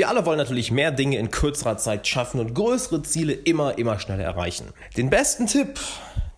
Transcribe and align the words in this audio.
Wir 0.00 0.08
alle 0.08 0.24
wollen 0.24 0.38
natürlich 0.38 0.70
mehr 0.70 0.92
Dinge 0.92 1.18
in 1.18 1.30
kürzerer 1.30 1.76
Zeit 1.76 2.08
schaffen 2.08 2.40
und 2.40 2.54
größere 2.54 3.02
Ziele 3.02 3.34
immer, 3.34 3.76
immer 3.76 3.98
schneller 3.98 4.24
erreichen. 4.24 4.68
Den 4.96 5.10
besten 5.10 5.46
Tipp, 5.46 5.78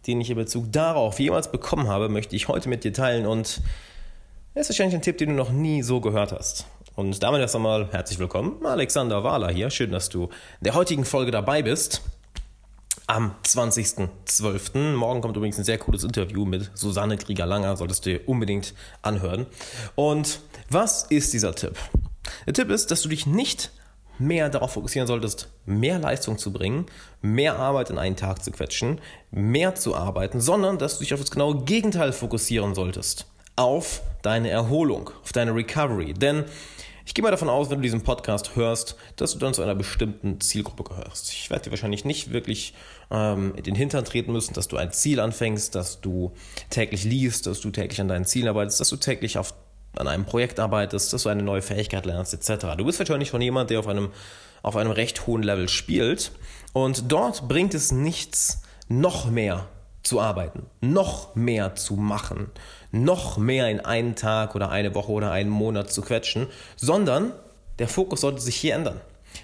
den 0.09 0.21
ich 0.21 0.31
in 0.31 0.37
Bezug 0.37 0.73
darauf 0.73 1.21
jemals 1.21 1.53
bekommen 1.53 1.87
habe, 1.87 2.09
möchte 2.09 2.35
ich 2.35 2.49
heute 2.49 2.69
mit 2.69 2.83
dir 2.83 2.93
teilen 2.93 3.25
und 3.25 3.63
es 4.55 4.63
ist 4.63 4.71
wahrscheinlich 4.71 4.97
ein 4.97 5.03
Tipp, 5.03 5.17
den 5.19 5.29
du 5.29 5.35
noch 5.37 5.53
nie 5.53 5.83
so 5.83 6.01
gehört 6.01 6.33
hast. 6.33 6.67
Und 6.97 7.23
damit 7.23 7.41
erst 7.41 7.55
einmal 7.55 7.89
herzlich 7.93 8.19
willkommen, 8.19 8.67
Alexander 8.67 9.23
Wahler 9.23 9.53
hier. 9.53 9.71
Schön, 9.71 9.93
dass 9.93 10.09
du 10.09 10.25
in 10.25 10.65
der 10.65 10.75
heutigen 10.75 11.05
Folge 11.05 11.31
dabei 11.31 11.63
bist. 11.63 12.03
Am 13.07 13.37
20.12. 13.45 14.95
Morgen 14.95 15.21
kommt 15.21 15.37
übrigens 15.37 15.59
ein 15.59 15.65
sehr 15.65 15.79
cooles 15.79 16.03
Interview 16.03 16.45
mit 16.45 16.73
Susanne 16.75 17.17
Krieger-Langer, 17.17 17.77
solltest 17.77 18.07
du 18.07 18.11
dir 18.11 18.29
unbedingt 18.29 18.75
anhören. 19.03 19.47
Und 19.95 20.41
was 20.69 21.05
ist 21.05 21.33
dieser 21.33 21.55
Tipp? 21.55 21.79
Der 22.47 22.55
Tipp 22.55 22.71
ist, 22.71 22.91
dass 22.91 23.03
du 23.03 23.09
dich 23.09 23.27
nicht 23.27 23.71
mehr 24.19 24.49
darauf 24.49 24.73
fokussieren 24.73 25.07
solltest, 25.07 25.49
mehr 25.65 25.99
Leistung 25.99 26.39
zu 26.39 26.53
bringen, 26.53 26.87
mehr 27.21 27.59
Arbeit 27.59 27.91
in 27.91 27.99
einen 27.99 28.17
Tag 28.17 28.43
zu 28.43 28.51
quetschen, 28.51 29.01
mehr 29.31 29.75
zu 29.75 29.95
arbeiten, 29.95 30.41
sondern 30.41 30.79
dass 30.79 30.99
du 30.99 31.05
dich 31.05 31.15
auf 31.15 31.21
das 31.21 31.31
genaue 31.31 31.65
Gegenteil 31.65 32.13
fokussieren 32.13 32.75
solltest. 32.75 33.27
Auf 33.57 34.03
deine 34.23 34.51
Erholung, 34.51 35.11
auf 35.23 35.33
deine 35.33 35.55
Recovery. 35.55 36.15
Denn 36.15 36.45
ich 37.05 37.15
gehe 37.15 37.23
mal 37.23 37.33
davon 37.33 37.49
aus, 37.49 37.69
wenn 37.69 37.79
du 37.79 37.83
diesen 37.83 38.03
Podcast 38.03 38.55
hörst, 38.55 38.97
dass 39.17 39.33
du 39.33 39.39
dann 39.39 39.55
zu 39.55 39.63
einer 39.63 39.75
bestimmten 39.75 40.41
Zielgruppe 40.41 40.85
gehörst. 40.85 41.33
Ich 41.33 41.51
werde 41.51 41.65
dir 41.65 41.71
wahrscheinlich 41.71 42.05
nicht 42.05 42.33
wirklich 42.33 42.75
ähm, 43.11 43.55
in 43.57 43.65
den 43.65 43.75
Hintern 43.75 44.05
treten 44.05 44.33
müssen, 44.33 44.55
dass 44.55 44.69
du 44.69 44.77
ein 44.77 44.93
Ziel 44.93 45.19
anfängst, 45.19 45.75
dass 45.75 46.01
du 46.01 46.33
täglich 46.71 47.03
liest, 47.05 47.47
dass 47.47 47.61
du 47.61 47.71
täglich 47.71 48.01
an 48.01 48.09
deinen 48.09 48.25
Zielen 48.25 48.49
arbeitest, 48.49 48.81
dass 48.81 48.89
du 48.89 48.97
täglich 48.97 49.37
auf 49.37 49.53
an 49.97 50.09
einem 50.09 50.25
Projekt 50.25 50.59
arbeitest, 50.59 51.13
dass 51.13 51.23
du 51.25 51.29
eine 51.29 51.43
neue 51.43 51.63
Fähigkeit 51.63 52.07
lernst, 52.07 52.35
etc. 52.35 52.67
Du 52.77 52.85
bist 52.85 52.99
wahrscheinlich 52.99 53.29
schon 53.29 53.43
jemand, 53.43 53.71
der 53.71 53.79
auf 53.79 53.89
einem, 53.89 54.11
auf 54.63 54.77
einem 54.77 54.91
recht 54.91 55.27
hohen 55.27 55.43
Level 55.43 55.69
spielt. 55.69 56.33
Und 56.73 57.11
dort 57.13 57.49
bringt 57.49 57.75
es 57.75 57.93
nichts, 57.93 58.63
noch 58.89 59.31
mehr 59.31 59.67
zu 60.03 60.21
arbeiten, 60.21 60.67
noch 60.81 61.35
mehr 61.35 61.75
zu 61.75 61.95
machen, 61.95 62.51
noch 62.91 63.39
mehr 63.39 63.69
in 63.69 63.81
einen 63.81 64.17
Tag 64.17 64.55
oder 64.55 64.71
eine 64.71 64.95
Woche 64.95 65.13
oder 65.13 65.31
einen 65.31 65.51
Monat 65.51 65.93
zu 65.93 66.03
quetschen, 66.03 66.49
sondern 66.77 67.33
der 67.79 67.89
Fokus 67.89 68.23
sollte 68.23 68.41
sich 68.41 68.57
hier 68.57 68.75
ändern 68.75 69.01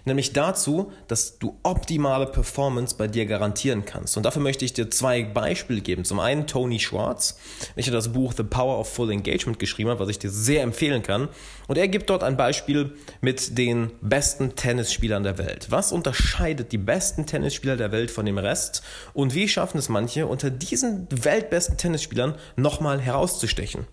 nämlich 0.09 0.33
dazu, 0.33 0.93
dass 1.07 1.39
du 1.39 1.59
optimale 1.63 2.27
Performance 2.27 2.97
bei 2.97 3.07
dir 3.07 3.27
garantieren 3.27 3.85
kannst. 3.85 4.17
Und 4.17 4.25
dafür 4.25 4.43
möchte 4.43 4.65
ich 4.65 4.73
dir 4.73 4.91
zwei 4.91 5.23
Beispiele 5.23 5.81
geben. 5.81 6.05
Zum 6.05 6.19
einen 6.19 6.47
Tony 6.47 6.81
Schwartz, 6.81 7.39
welcher 7.77 7.93
das 7.93 8.13
Buch 8.13 8.33
The 8.37 8.43
Power 8.43 8.79
of 8.79 8.93
Full 8.93 9.13
Engagement 9.13 9.59
geschrieben 9.59 9.91
hat, 9.91 10.01
was 10.01 10.09
ich 10.09 10.19
dir 10.19 10.31
sehr 10.31 10.63
empfehlen 10.63 11.03
kann. 11.03 11.29
Und 11.69 11.79
er 11.79 11.89
gibt 11.89 12.11
dort 12.11 12.25
ein 12.25 12.37
Beispiel 12.37 12.93
mit 13.21 13.57
den 13.57 13.93
besten 14.01 14.57
Tennisspielern 14.57 15.23
der 15.23 15.39
Welt. 15.39 15.69
Was 15.71 15.93
unterscheidet 15.93 16.73
die 16.73 16.79
besten 16.79 17.27
Tennisspieler 17.27 17.77
der 17.77 17.93
Welt 17.93 18.11
von 18.11 18.27
dem 18.27 18.39
Rest? 18.39 18.83
Und 19.15 19.35
wie 19.35 19.49
schaffen 19.49 19.79
es 19.79 19.89
manche, 19.89 20.27
unter 20.27 20.51
diesen 20.51 21.07
weltbesten 21.11 21.77
Tennisspielern 21.77 22.35
nochmal 22.57 23.01
herauszustechen? 23.01 23.87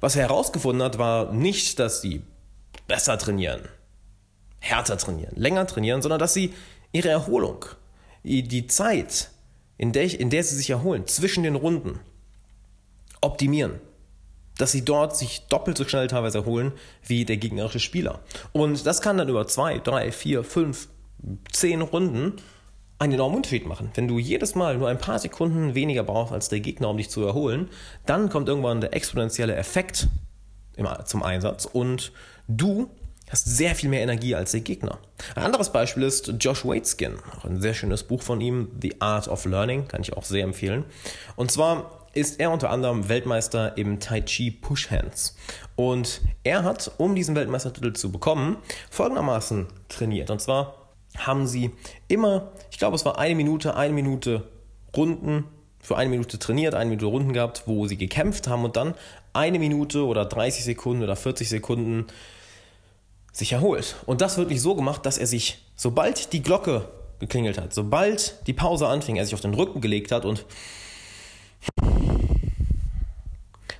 Was 0.00 0.16
er 0.16 0.28
herausgefunden 0.28 0.82
hat, 0.82 0.98
war 0.98 1.32
nicht, 1.32 1.78
dass 1.78 2.02
sie 2.02 2.22
besser 2.86 3.18
trainieren, 3.18 3.62
härter 4.64 4.96
trainieren, 4.96 5.34
länger 5.36 5.66
trainieren, 5.66 6.02
sondern 6.02 6.18
dass 6.18 6.34
sie 6.34 6.54
ihre 6.92 7.10
Erholung, 7.10 7.66
die 8.22 8.66
Zeit, 8.66 9.30
in 9.76 9.92
der, 9.92 10.18
in 10.18 10.30
der 10.30 10.42
sie 10.42 10.56
sich 10.56 10.70
erholen, 10.70 11.06
zwischen 11.06 11.42
den 11.42 11.56
Runden, 11.56 12.00
optimieren. 13.20 13.80
Dass 14.56 14.72
sie 14.72 14.84
dort 14.84 15.16
sich 15.16 15.46
doppelt 15.48 15.76
so 15.76 15.84
schnell 15.84 16.06
teilweise 16.06 16.38
erholen 16.38 16.72
wie 17.04 17.24
der 17.24 17.36
gegnerische 17.36 17.80
Spieler. 17.80 18.20
Und 18.52 18.86
das 18.86 19.02
kann 19.02 19.18
dann 19.18 19.28
über 19.28 19.46
zwei, 19.48 19.78
drei, 19.78 20.12
vier, 20.12 20.44
fünf, 20.44 20.88
zehn 21.50 21.82
Runden 21.82 22.34
einen 22.98 23.14
enormen 23.14 23.36
Unterschied 23.36 23.66
machen. 23.66 23.90
Wenn 23.94 24.06
du 24.06 24.18
jedes 24.18 24.54
Mal 24.54 24.78
nur 24.78 24.88
ein 24.88 24.98
paar 24.98 25.18
Sekunden 25.18 25.74
weniger 25.74 26.04
brauchst 26.04 26.32
als 26.32 26.48
der 26.48 26.60
Gegner, 26.60 26.88
um 26.88 26.96
dich 26.96 27.10
zu 27.10 27.24
erholen, 27.24 27.68
dann 28.06 28.30
kommt 28.30 28.48
irgendwann 28.48 28.80
der 28.80 28.94
exponentielle 28.94 29.56
Effekt 29.56 30.08
zum 31.04 31.22
Einsatz 31.22 31.66
und 31.66 32.12
du 32.46 32.88
hast 33.30 33.46
sehr 33.46 33.74
viel 33.74 33.88
mehr 33.88 34.02
Energie 34.02 34.34
als 34.34 34.52
der 34.52 34.60
Gegner. 34.60 34.98
Ein 35.34 35.44
anderes 35.44 35.70
Beispiel 35.70 36.02
ist 36.02 36.32
Josh 36.40 36.64
Waitzkin, 36.64 37.14
auch 37.36 37.44
ein 37.44 37.60
sehr 37.60 37.74
schönes 37.74 38.02
Buch 38.02 38.22
von 38.22 38.40
ihm, 38.40 38.68
The 38.80 39.00
Art 39.00 39.28
of 39.28 39.44
Learning, 39.44 39.88
kann 39.88 40.02
ich 40.02 40.12
auch 40.12 40.24
sehr 40.24 40.44
empfehlen. 40.44 40.84
Und 41.36 41.50
zwar 41.50 42.04
ist 42.12 42.38
er 42.38 42.50
unter 42.50 42.70
anderem 42.70 43.08
Weltmeister 43.08 43.76
im 43.76 43.98
Tai 43.98 44.20
Chi 44.22 44.50
Push 44.50 44.90
Hands. 44.90 45.36
Und 45.76 46.20
er 46.44 46.62
hat, 46.62 46.92
um 46.98 47.14
diesen 47.14 47.34
Weltmeistertitel 47.34 47.92
zu 47.92 48.12
bekommen, 48.12 48.56
folgendermaßen 48.90 49.66
trainiert. 49.88 50.30
Und 50.30 50.40
zwar 50.40 50.76
haben 51.18 51.46
sie 51.46 51.72
immer, 52.08 52.52
ich 52.70 52.78
glaube, 52.78 52.96
es 52.96 53.04
war 53.04 53.18
eine 53.18 53.34
Minute, 53.34 53.76
eine 53.76 53.92
Minute 53.92 54.48
Runden 54.96 55.44
für 55.80 55.98
eine 55.98 56.08
Minute 56.08 56.38
trainiert, 56.38 56.74
eine 56.74 56.88
Minute 56.88 57.06
Runden 57.06 57.34
gehabt, 57.34 57.64
wo 57.66 57.86
sie 57.86 57.98
gekämpft 57.98 58.48
haben 58.48 58.64
und 58.64 58.76
dann 58.76 58.94
eine 59.34 59.58
Minute 59.58 60.06
oder 60.06 60.24
30 60.24 60.64
Sekunden 60.64 61.02
oder 61.02 61.14
40 61.14 61.48
Sekunden 61.48 62.06
sich 63.34 63.52
erholt. 63.52 63.96
Und 64.06 64.20
das 64.20 64.38
wird 64.38 64.48
nicht 64.48 64.62
so 64.62 64.74
gemacht, 64.74 65.04
dass 65.04 65.18
er 65.18 65.26
sich, 65.26 65.58
sobald 65.76 66.32
die 66.32 66.42
Glocke 66.42 66.88
geklingelt 67.18 67.58
hat, 67.58 67.74
sobald 67.74 68.46
die 68.46 68.52
Pause 68.52 68.86
anfing, 68.86 69.16
er 69.16 69.24
sich 69.24 69.34
auf 69.34 69.40
den 69.40 69.54
Rücken 69.54 69.80
gelegt 69.80 70.12
hat 70.12 70.24
und 70.24 70.46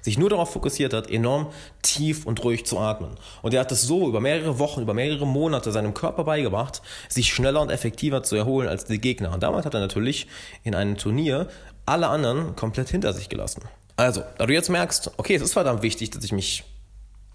sich 0.01 0.19
nur 0.19 0.29
darauf 0.29 0.53
fokussiert 0.53 0.93
hat, 0.93 1.09
enorm 1.09 1.51
tief 1.83 2.27
und 2.27 2.43
ruhig 2.45 2.67
zu 2.67 2.79
atmen. 2.79 3.13
Und 3.43 3.55
er 3.55 3.61
hat 3.61 3.73
es 3.73 3.83
so 3.83 4.09
über 4.09 4.21
mehrere 4.21 4.59
Wochen, 4.59 4.83
über 4.83 4.93
mehrere 4.93 5.27
Monate 5.27 5.73
seinem 5.73 5.95
Körper 5.95 6.25
beigebracht, 6.25 6.83
sich 7.09 7.33
schneller 7.33 7.63
und 7.63 7.71
effektiver 7.71 8.23
zu 8.23 8.37
erholen 8.37 8.69
als 8.69 8.85
die 8.85 9.01
Gegner. 9.01 9.33
Und 9.33 9.43
damals 9.43 9.65
hat 9.65 9.73
er 9.73 9.81
natürlich 9.81 10.27
in 10.63 10.75
einem 10.75 10.99
Turnier 10.99 11.49
alle 11.87 12.09
anderen 12.09 12.57
komplett 12.57 12.91
hinter 12.91 13.13
sich 13.13 13.29
gelassen. 13.29 13.63
Also, 13.97 14.23
da 14.37 14.47
du 14.47 14.53
jetzt 14.53 14.69
merkst, 14.69 15.13
okay, 15.17 15.37
es 15.37 15.43
ist 15.43 15.53
verdammt 15.53 15.83
wichtig, 15.83 16.11
dass 16.11 16.25
ich 16.25 16.33
mich 16.33 16.65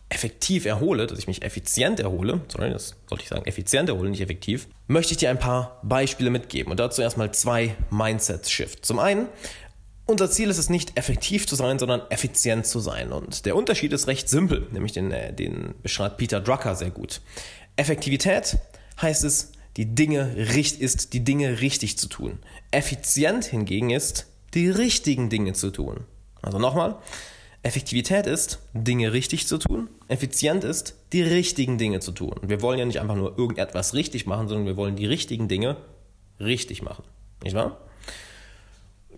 effektiv 0.09 0.66
erhole, 0.66 1.08
dass 1.08 1.20
ich 1.20 1.28
mich 1.28 1.44
effizient 1.44 2.00
erhole, 2.00 2.42
sorry, 2.47 2.72
das 2.72 2.96
sollte 3.08 3.24
ich 3.24 3.30
sagen, 3.30 3.46
effizient 3.46 3.90
erhole, 3.90 4.09
nicht 4.09 4.22
effektiv, 4.22 4.68
möchte 4.88 5.12
ich 5.14 5.18
dir 5.18 5.30
ein 5.30 5.40
paar 5.40 5.80
Beispiele 5.84 6.31
mitgeben. 6.31 6.72
Und 6.72 6.80
dazu 6.80 7.02
erstmal 7.02 7.31
zwei 7.31 7.75
Mindset-Shifts. 7.92 8.88
Zum 8.88 8.98
einen, 9.00 9.28
unser 10.08 10.31
Ziel 10.31 10.50
ist 10.50 10.58
es 10.58 10.69
nicht, 10.69 10.98
effektiv 10.98 11.48
zu 11.48 11.56
sein, 11.56 11.78
sondern 11.78 12.02
effizient 12.09 12.66
zu 12.66 12.80
sein. 12.80 13.12
Und 13.12 13.46
der 13.46 13.56
Unterschied 13.56 13.94
ist 13.94 14.08
recht 14.08 14.28
simpel, 14.28 14.68
nämlich 14.72 14.94
den, 14.94 15.12
äh, 15.12 15.31
den 15.31 15.75
beschreibt 15.84 16.18
Peter 16.18 16.42
Drucker 16.42 16.75
sehr 16.75 16.90
gut. 16.90 17.22
Effektivität 17.75 18.58
heißt 19.00 19.24
es, 19.24 19.52
die 19.78 19.94
Dinge 19.94 20.34
ist, 20.34 21.14
die 21.14 21.24
Dinge 21.24 21.62
richtig 21.62 21.98
zu 22.00 22.08
tun. 22.08 22.40
Effizient 22.72 23.46
hingegen 23.46 23.92
ist, 23.92 24.25
die 24.56 24.69
richtigen 24.69 25.30
Dinge 25.30 25.53
zu 25.53 25.69
tun. 25.69 26.06
Also 26.42 26.58
nochmal, 26.58 26.98
Effektivität 27.62 28.25
ist, 28.25 28.59
Dinge 28.74 29.12
richtig 29.12 29.47
zu 29.47 29.58
tun. 29.58 29.90
Effizient 30.08 30.64
ist, 30.64 30.96
die 31.12 31.22
richtigen 31.22 31.78
Dinge 31.78 32.00
zu 32.00 32.12
tun. 32.12 32.36
Wir 32.42 32.62
wollen 32.62 32.80
ja 32.80 32.86
nicht 32.86 33.02
einfach 33.02 33.16
nur 33.16 33.38
irgendetwas 33.38 33.94
richtig 33.94 34.25
machen, 34.25 34.47
sondern 34.47 34.66
wir 34.66 34.78
wollen 34.78 34.96
die 34.96 35.06
richtigen 35.06 35.47
Dinge 35.47 35.75
richtig 36.40 36.81
machen. 36.81 37.03
Nicht 37.44 37.56
wahr? 37.56 37.78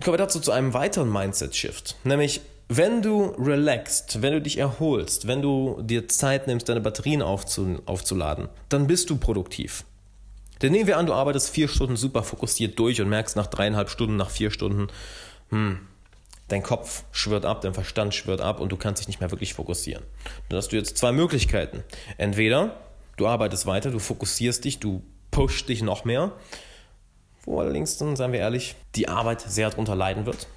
Kommen 0.03 0.13
wir 0.13 0.17
dazu 0.17 0.39
zu 0.39 0.51
einem 0.51 0.73
weiteren 0.73 1.11
Mindset-Shift. 1.11 1.97
Nämlich, 2.03 2.41
wenn 2.67 3.03
du 3.03 3.25
relaxst, 3.37 4.21
wenn 4.23 4.33
du 4.33 4.41
dich 4.41 4.57
erholst, 4.57 5.27
wenn 5.27 5.41
du 5.41 5.79
dir 5.83 6.07
Zeit 6.07 6.47
nimmst, 6.47 6.67
deine 6.69 6.81
Batterien 6.81 7.21
aufzuladen, 7.21 8.49
dann 8.69 8.87
bist 8.87 9.09
du 9.09 9.17
produktiv. 9.17 9.83
Denn 10.61 10.71
nehmen 10.71 10.87
wir 10.87 10.97
an, 10.97 11.05
du 11.05 11.13
arbeitest 11.13 11.49
vier 11.49 11.67
Stunden 11.67 11.95
super 11.95 12.23
fokussiert 12.23 12.79
durch 12.79 13.01
und 13.01 13.09
merkst 13.09 13.35
nach 13.35 13.47
dreieinhalb 13.47 13.89
Stunden, 13.89 14.15
nach 14.15 14.29
vier 14.29 14.51
Stunden, 14.51 14.87
hm, 15.49 15.79
dein 16.51 16.63
Kopf 16.63 17.03
schwirrt 17.11 17.45
ab, 17.45 17.61
dein 17.61 17.73
Verstand 17.73 18.13
schwirrt 18.13 18.41
ab 18.41 18.59
und 18.59 18.71
du 18.71 18.77
kannst 18.77 19.01
dich 19.01 19.07
nicht 19.07 19.19
mehr 19.19 19.31
wirklich 19.31 19.53
fokussieren. 19.53 20.03
Dann 20.49 20.57
hast 20.57 20.71
du 20.71 20.75
jetzt 20.75 20.97
zwei 20.97 21.11
Möglichkeiten. 21.11 21.83
Entweder 22.17 22.75
du 23.17 23.27
arbeitest 23.27 23.65
weiter, 23.65 23.91
du 23.91 23.99
fokussierst 23.99 24.63
dich, 24.65 24.79
du 24.79 25.03
pushst 25.31 25.69
dich 25.69 25.81
noch 25.81 26.03
mehr, 26.05 26.33
wo 27.43 27.59
allerdings 27.59 27.97
dann, 27.97 28.15
seien 28.15 28.33
wir 28.33 28.39
ehrlich, 28.39 28.75
die 28.95 29.07
Arbeit 29.07 29.41
sehr 29.41 29.69
darunter 29.69 29.95
leiden 29.95 30.25
wird. 30.25 30.47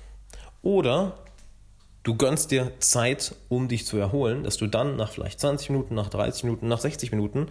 Oder 0.63 1.19
du 2.03 2.17
gönnst 2.17 2.51
dir 2.51 2.73
Zeit, 2.81 3.35
um 3.49 3.69
dich 3.69 3.87
zu 3.87 3.97
erholen, 3.97 4.43
dass 4.43 4.57
du 4.57 4.67
dann 4.67 4.97
nach 4.97 5.11
vielleicht 5.11 5.41
20 5.41 5.71
Minuten, 5.71 5.95
nach 5.95 6.09
30 6.09 6.45
Minuten, 6.45 6.69
nach 6.69 6.81
60 6.81 7.13
Minuten 7.13 7.49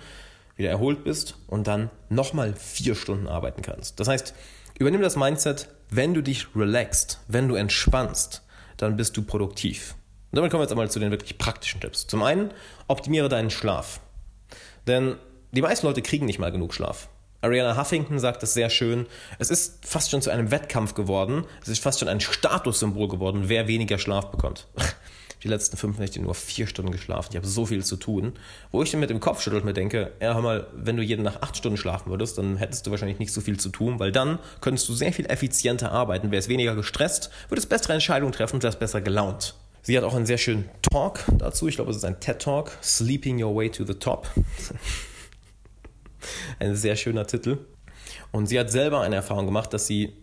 wieder 0.55 0.69
erholt 0.69 1.03
bist 1.03 1.35
und 1.47 1.67
dann 1.67 1.89
nochmal 2.09 2.53
vier 2.53 2.95
Stunden 2.95 3.27
arbeiten 3.27 3.61
kannst. 3.61 3.99
Das 3.99 4.07
heißt, 4.07 4.35
übernimm 4.83 5.01
das 5.01 5.15
Mindset, 5.15 5.69
wenn 5.89 6.13
du 6.13 6.21
dich 6.21 6.47
relaxst, 6.55 7.21
wenn 7.29 7.47
du 7.47 7.55
entspannst, 7.55 8.43
dann 8.75 8.97
bist 8.97 9.15
du 9.15 9.23
produktiv. 9.23 9.95
Und 10.31 10.37
damit 10.37 10.51
kommen 10.51 10.59
wir 10.59 10.65
jetzt 10.65 10.71
einmal 10.71 10.91
zu 10.91 10.99
den 10.99 11.11
wirklich 11.11 11.37
praktischen 11.37 11.79
Tipps. 11.79 12.05
Zum 12.05 12.21
einen, 12.21 12.51
optimiere 12.89 13.29
deinen 13.29 13.49
Schlaf. 13.49 14.01
Denn 14.85 15.15
die 15.51 15.61
meisten 15.61 15.87
Leute 15.87 16.01
kriegen 16.01 16.25
nicht 16.25 16.39
mal 16.39 16.51
genug 16.51 16.73
Schlaf. 16.73 17.07
Ariana 17.39 17.77
Huffington 17.77 18.19
sagt 18.19 18.43
es 18.43 18.53
sehr 18.53 18.69
schön. 18.69 19.05
Es 19.39 19.49
ist 19.49 19.85
fast 19.85 20.11
schon 20.11 20.21
zu 20.21 20.31
einem 20.31 20.51
Wettkampf 20.51 20.95
geworden. 20.95 21.45
Es 21.61 21.69
ist 21.69 21.81
fast 21.81 21.99
schon 21.99 22.09
ein 22.09 22.19
Statussymbol 22.19 23.07
geworden, 23.07 23.43
wer 23.47 23.67
weniger 23.67 23.97
Schlaf 23.97 24.31
bekommt. 24.31 24.67
Die 25.43 25.49
letzten 25.49 25.75
fünf 25.75 25.99
Nächte 25.99 26.21
nur 26.21 26.35
vier 26.35 26.67
Stunden 26.67 26.91
geschlafen. 26.91 27.29
Ich 27.31 27.37
habe 27.37 27.47
so 27.47 27.65
viel 27.65 27.83
zu 27.83 27.97
tun. 27.97 28.33
Wo 28.71 28.81
ich 28.81 28.91
dann 28.91 29.01
mit 29.01 29.09
dem 29.09 29.19
Kopf 29.19 29.41
schüttelt 29.41 29.65
mir 29.65 29.73
denke, 29.73 30.13
ja, 30.21 30.33
hör 30.33 30.41
mal, 30.41 30.67
wenn 30.73 30.95
du 30.95 31.03
jede 31.03 31.21
Nacht 31.21 31.43
acht 31.43 31.57
Stunden 31.57 31.77
schlafen 31.77 32.09
würdest, 32.09 32.37
dann 32.37 32.57
hättest 32.57 32.87
du 32.87 32.91
wahrscheinlich 32.91 33.19
nicht 33.19 33.33
so 33.33 33.41
viel 33.41 33.59
zu 33.59 33.69
tun, 33.69 33.99
weil 33.99 34.11
dann 34.11 34.39
könntest 34.61 34.87
du 34.87 34.93
sehr 34.93 35.11
viel 35.11 35.25
effizienter 35.25 35.91
arbeiten, 35.91 36.31
wärst 36.31 36.47
weniger 36.47 36.75
gestresst, 36.75 37.29
würdest 37.49 37.67
bessere 37.69 37.93
Entscheidungen 37.93 38.31
treffen 38.31 38.55
und 38.55 38.63
wärst 38.63 38.79
besser 38.79 39.01
gelaunt. 39.01 39.55
Sie 39.81 39.97
hat 39.97 40.05
auch 40.05 40.15
einen 40.15 40.25
sehr 40.25 40.37
schönen 40.37 40.69
Talk 40.81 41.25
dazu. 41.37 41.67
Ich 41.67 41.75
glaube, 41.75 41.91
es 41.91 41.97
ist 41.97 42.05
ein 42.05 42.21
TED-Talk. 42.21 42.71
Sleeping 42.81 43.43
Your 43.43 43.53
Way 43.53 43.69
to 43.69 43.83
the 43.83 43.95
Top. 43.95 44.29
ein 46.59 46.77
sehr 46.77 46.95
schöner 46.95 47.27
Titel. 47.27 47.57
Und 48.31 48.47
sie 48.47 48.57
hat 48.57 48.71
selber 48.71 49.01
eine 49.01 49.17
Erfahrung 49.17 49.45
gemacht, 49.45 49.73
dass 49.73 49.87
sie 49.87 50.13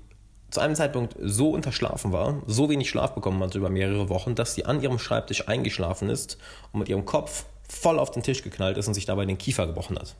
zu 0.50 0.61
einem 0.61 0.75
Zeitpunkt 0.75 1.17
so 1.20 1.50
unterschlafen 1.50 2.12
war, 2.12 2.43
so 2.47 2.69
wenig 2.69 2.88
Schlaf 2.88 3.14
bekommen 3.14 3.43
hat 3.43 3.55
über 3.55 3.70
mehrere 3.70 4.08
Wochen, 4.08 4.35
dass 4.35 4.55
sie 4.55 4.64
an 4.64 4.82
ihrem 4.82 4.99
Schreibtisch 4.99 5.49
eingeschlafen 5.49 6.11
ist 6.11 6.38
und 6.73 6.81
mit 6.81 6.88
ihrem 6.88 7.05
Kopf 7.05 7.44
voll 7.69 7.99
auf 7.99 8.11
den 8.11 8.23
Tisch 8.23 8.43
geknallt 8.43 8.76
ist 8.76 8.88
und 8.88 8.94
sich 8.94 9.06
dabei 9.06 9.26
den 9.26 9.38
Kiefer 9.38 9.67
gebrochen 9.67 9.99
hat. 9.99 10.17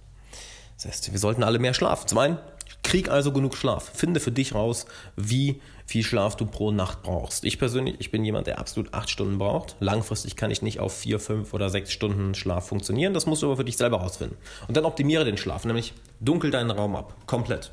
Das 0.77 0.87
heißt, 0.87 1.12
wir 1.12 1.19
sollten 1.19 1.43
alle 1.43 1.59
mehr 1.59 1.75
schlafen. 1.75 2.09
Zum 2.09 2.19
einen, 2.19 2.38
krieg 2.82 3.11
also 3.11 3.32
genug 3.32 3.56
Schlaf. 3.56 3.91
Finde 3.94 4.21
für 4.21 4.32
dich 4.32 4.55
raus, 4.55 4.87
wie 5.17 5.61
viel 5.87 6.03
Schlaf 6.03 6.37
du 6.37 6.47
pro 6.47 6.71
Nacht 6.71 7.03
brauchst. 7.03 7.44
Ich 7.44 7.59
persönlich, 7.59 7.97
ich 7.99 8.11
bin 8.11 8.25
jemand, 8.25 8.47
der 8.47 8.59
absolut 8.59 8.94
acht 8.94 9.11
Stunden 9.11 9.38
braucht. 9.38 9.77
Langfristig 9.81 10.37
kann 10.37 10.50
ich 10.50 10.62
nicht 10.62 10.81
auf 10.81 10.97
vier, 10.97 11.19
fünf 11.19 11.53
oder 11.53 11.69
sechs 11.69 11.93
Stunden 11.93 12.35
Schlaf 12.35 12.69
funktionieren. 12.69 13.12
Das 13.12 13.27
musst 13.27 13.43
du 13.43 13.47
aber 13.47 13.56
für 13.56 13.65
dich 13.65 13.77
selber 13.77 13.99
rausfinden. 13.99 14.38
Und 14.69 14.77
dann 14.77 14.85
optimiere 14.85 15.25
den 15.25 15.37
Schlaf, 15.37 15.65
nämlich 15.65 15.93
dunkel 16.21 16.50
deinen 16.50 16.71
Raum 16.71 16.97
ab. 16.97 17.15
Komplett. 17.27 17.73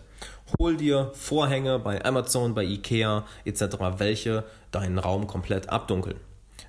Hol 0.60 0.78
dir 0.78 1.12
Vorhänge 1.14 1.80
bei 1.80 2.04
Amazon, 2.04 2.54
bei 2.56 2.64
Ikea 2.64 3.26
etc., 3.46 3.62
welche 3.98 4.44
deinen 4.72 4.98
Raum 4.98 5.28
komplett 5.28 5.70
abdunkeln. 5.70 6.20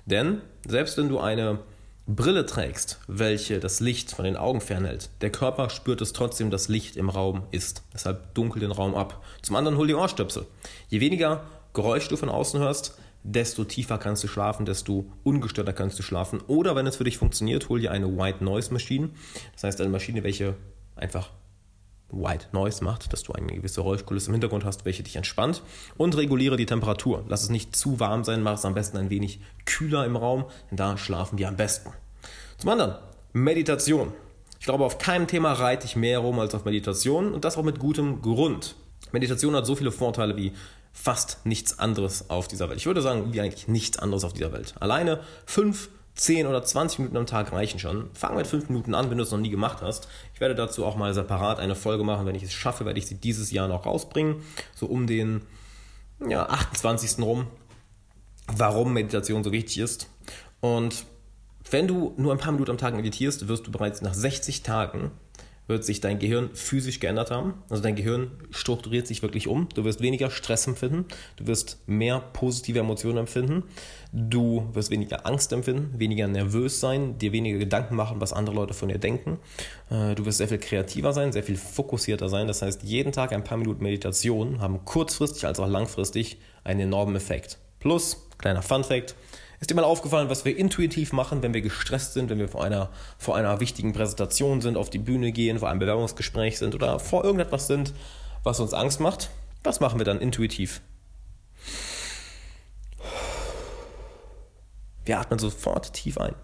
Denn 0.05 0.41
selbst 0.67 0.97
wenn 0.97 1.09
du 1.09 1.19
eine 1.19 1.59
Brille 2.07 2.45
trägst, 2.47 2.99
welche 3.07 3.59
das 3.59 3.79
Licht 3.79 4.11
von 4.11 4.25
den 4.25 4.35
Augen 4.35 4.61
fernhält, 4.61 5.11
der 5.21 5.31
Körper 5.31 5.69
spürt 5.69 6.01
es 6.01 6.11
trotzdem, 6.11 6.49
dass 6.49 6.67
Licht 6.67 6.97
im 6.97 7.09
Raum 7.09 7.43
ist. 7.51 7.83
Deshalb 7.93 8.33
dunkel 8.33 8.61
den 8.61 8.71
Raum 8.71 8.95
ab. 8.95 9.23
Zum 9.43 9.55
anderen 9.55 9.77
hol 9.77 9.85
dir 9.85 9.99
Ohrstöpsel. 9.99 10.47
Je 10.87 11.01
weniger 11.01 11.43
Geräusch 11.73 12.07
du 12.07 12.17
von 12.17 12.29
außen 12.29 12.59
hörst, 12.59 12.97
desto 13.23 13.63
tiefer 13.63 13.99
kannst 13.99 14.23
du 14.23 14.27
schlafen, 14.27 14.65
desto 14.65 15.05
ungestörter 15.23 15.73
kannst 15.73 15.99
du 15.99 16.03
schlafen. 16.03 16.41
Oder 16.47 16.75
wenn 16.75 16.87
es 16.87 16.95
für 16.95 17.03
dich 17.03 17.19
funktioniert, 17.19 17.69
hol 17.69 17.79
dir 17.79 17.91
eine 17.91 18.17
White 18.17 18.43
Noise 18.43 18.73
Maschine. 18.73 19.11
Das 19.53 19.63
heißt 19.65 19.79
eine 19.79 19.91
Maschine, 19.91 20.23
welche 20.23 20.55
einfach 20.95 21.29
White 22.11 22.47
Noise 22.51 22.83
macht, 22.83 23.11
dass 23.13 23.23
du 23.23 23.33
eine 23.33 23.47
gewisse 23.47 23.81
Geräuschkulisse 23.81 24.27
im 24.27 24.33
Hintergrund 24.33 24.65
hast, 24.65 24.85
welche 24.85 25.03
dich 25.03 25.15
entspannt. 25.15 25.61
Und 25.97 26.17
reguliere 26.17 26.57
die 26.57 26.65
Temperatur. 26.65 27.23
Lass 27.27 27.43
es 27.43 27.49
nicht 27.49 27.75
zu 27.75 27.99
warm 27.99 28.23
sein, 28.23 28.43
mach 28.43 28.55
es 28.55 28.65
am 28.65 28.73
besten 28.73 28.97
ein 28.97 29.09
wenig 29.09 29.41
kühler 29.65 30.05
im 30.05 30.15
Raum, 30.15 30.45
denn 30.69 30.77
da 30.77 30.97
schlafen 30.97 31.37
wir 31.37 31.47
am 31.47 31.55
besten. 31.55 31.91
Zum 32.57 32.69
anderen, 32.69 32.95
Meditation. 33.33 34.13
Ich 34.59 34.65
glaube, 34.65 34.83
auf 34.83 34.97
keinem 34.97 35.27
Thema 35.27 35.53
reite 35.53 35.85
ich 35.85 35.95
mehr 35.95 36.19
rum 36.19 36.39
als 36.39 36.53
auf 36.53 36.65
Meditation 36.65 37.33
und 37.33 37.45
das 37.45 37.57
auch 37.57 37.63
mit 37.63 37.79
gutem 37.79 38.21
Grund. 38.21 38.75
Meditation 39.11 39.55
hat 39.55 39.65
so 39.65 39.75
viele 39.75 39.91
Vorteile 39.91 40.35
wie 40.35 40.53
fast 40.91 41.45
nichts 41.45 41.79
anderes 41.79 42.29
auf 42.29 42.47
dieser 42.47 42.69
Welt. 42.69 42.79
Ich 42.79 42.85
würde 42.85 43.01
sagen, 43.01 43.31
wie 43.31 43.39
eigentlich 43.39 43.67
nichts 43.67 43.97
anderes 43.97 44.23
auf 44.23 44.33
dieser 44.33 44.51
Welt. 44.51 44.75
Alleine 44.79 45.21
fünf 45.45 45.89
10 46.19 46.47
oder 46.47 46.61
20 46.61 46.99
Minuten 46.99 47.15
am 47.15 47.25
Tag 47.25 47.53
reichen 47.53 47.79
schon. 47.79 48.09
Fang 48.13 48.35
mit 48.35 48.45
5 48.45 48.67
Minuten 48.67 48.93
an, 48.93 49.09
wenn 49.09 49.17
du 49.17 49.23
es 49.23 49.31
noch 49.31 49.37
nie 49.37 49.49
gemacht 49.49 49.77
hast. 49.81 50.09
Ich 50.33 50.41
werde 50.41 50.53
dazu 50.53 50.85
auch 50.85 50.97
mal 50.97 51.13
separat 51.13 51.59
eine 51.59 51.75
Folge 51.75 52.03
machen. 52.03 52.25
Wenn 52.25 52.35
ich 52.35 52.43
es 52.43 52.51
schaffe, 52.51 52.83
werde 52.85 52.99
ich 52.99 53.07
sie 53.07 53.15
dieses 53.15 53.51
Jahr 53.51 53.69
noch 53.69 53.85
rausbringen. 53.85 54.43
So 54.75 54.87
um 54.87 55.07
den 55.07 55.43
ja, 56.27 56.45
28. 56.45 57.23
rum. 57.23 57.47
Warum 58.47 58.91
Meditation 58.91 59.45
so 59.45 59.53
wichtig 59.53 59.77
ist. 59.77 60.09
Und 60.59 61.05
wenn 61.71 61.87
du 61.87 62.13
nur 62.17 62.33
ein 62.33 62.37
paar 62.37 62.51
Minuten 62.51 62.71
am 62.71 62.77
Tag 62.77 62.95
meditierst, 62.95 63.47
wirst 63.47 63.65
du 63.65 63.71
bereits 63.71 64.01
nach 64.01 64.13
60 64.13 64.61
Tagen 64.61 65.11
wird 65.69 65.85
sich 65.85 66.01
dein 66.01 66.19
Gehirn 66.19 66.49
physisch 66.53 66.99
geändert 66.99 67.31
haben. 67.31 67.53
Also 67.69 67.83
dein 67.83 67.95
Gehirn 67.95 68.31
strukturiert 68.49 69.07
sich 69.07 69.21
wirklich 69.21 69.47
um. 69.47 69.69
Du 69.75 69.85
wirst 69.85 70.01
weniger 70.01 70.31
Stress 70.31 70.67
empfinden. 70.67 71.05
Du 71.37 71.47
wirst 71.47 71.77
mehr 71.85 72.19
positive 72.19 72.79
Emotionen 72.79 73.19
empfinden. 73.19 73.63
Du 74.11 74.67
wirst 74.73 74.89
weniger 74.89 75.27
Angst 75.27 75.53
empfinden, 75.53 75.93
weniger 75.99 76.27
nervös 76.27 76.79
sein, 76.79 77.19
dir 77.19 77.31
weniger 77.31 77.59
Gedanken 77.59 77.95
machen, 77.95 78.19
was 78.19 78.33
andere 78.33 78.55
Leute 78.55 78.73
von 78.73 78.89
dir 78.89 78.97
denken. 78.97 79.37
Äh, 79.91 80.15
du 80.15 80.25
wirst 80.25 80.39
sehr 80.39 80.47
viel 80.47 80.57
kreativer 80.57 81.13
sein, 81.13 81.31
sehr 81.31 81.43
viel 81.43 81.57
fokussierter 81.57 82.27
sein. 82.27 82.47
Das 82.47 82.63
heißt, 82.63 82.81
jeden 82.81 83.11
Tag 83.11 83.31
ein 83.31 83.43
paar 83.43 83.59
Minuten 83.59 83.83
Meditation 83.83 84.61
haben 84.61 84.83
kurzfristig 84.83 85.45
als 85.45 85.59
auch 85.59 85.67
langfristig 85.67 86.39
einen 86.63 86.79
enormen 86.79 87.15
Effekt. 87.15 87.59
Plus, 87.79 88.27
kleiner 88.39 88.63
Fun 88.63 88.83
Fact, 88.83 89.15
ist 89.59 89.69
dir 89.69 89.75
mal 89.75 89.83
aufgefallen, 89.83 90.29
was 90.29 90.45
wir 90.45 90.57
intuitiv 90.57 91.11
machen, 91.11 91.43
wenn 91.43 91.53
wir 91.53 91.61
gestresst 91.61 92.13
sind, 92.13 92.29
wenn 92.29 92.39
wir 92.39 92.47
vor 92.47 92.63
einer, 92.63 92.89
vor 93.17 93.35
einer 93.35 93.59
wichtigen 93.59 93.93
Präsentation 93.93 94.61
sind, 94.61 94.77
auf 94.77 94.89
die 94.89 94.99
Bühne 94.99 95.31
gehen, 95.31 95.59
vor 95.59 95.69
einem 95.69 95.79
Bewerbungsgespräch 95.79 96.57
sind 96.57 96.75
oder 96.75 96.99
vor 96.99 97.25
irgendetwas 97.25 97.67
sind, 97.67 97.93
was 98.43 98.59
uns 98.59 98.73
Angst 98.73 98.99
macht? 98.99 99.29
Was 99.63 99.81
machen 99.81 99.99
wir 99.99 100.05
dann 100.05 100.21
intuitiv? 100.21 100.81
Wir 105.03 105.19
atmen 105.19 105.39
sofort 105.39 105.93
tief 105.93 106.17
ein. 106.17 106.35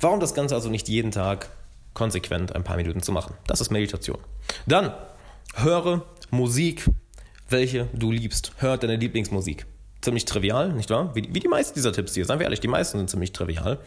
Warum 0.00 0.20
das 0.20 0.34
Ganze 0.34 0.54
also 0.54 0.68
nicht 0.68 0.88
jeden 0.88 1.12
Tag 1.12 1.48
konsequent 1.94 2.54
ein 2.54 2.64
paar 2.64 2.76
Minuten 2.76 3.00
zu 3.00 3.12
machen? 3.12 3.34
Das 3.46 3.62
ist 3.62 3.70
Meditation. 3.70 4.18
Dann 4.66 4.92
höre 5.54 6.04
Musik, 6.30 6.84
welche 7.48 7.88
du 7.94 8.10
liebst. 8.10 8.52
Hör 8.58 8.76
deine 8.76 8.96
Lieblingsmusik 8.96 9.66
ziemlich 10.06 10.24
trivial, 10.24 10.72
nicht 10.72 10.88
wahr? 10.88 11.14
Wie, 11.14 11.28
wie 11.34 11.40
die 11.40 11.48
meisten 11.48 11.74
dieser 11.74 11.92
Tipps 11.92 12.14
hier, 12.14 12.24
seien 12.24 12.38
wir 12.38 12.44
ehrlich, 12.44 12.60
die 12.60 12.68
meisten 12.68 12.96
sind 12.96 13.10
ziemlich 13.10 13.32
trivial. 13.32 13.78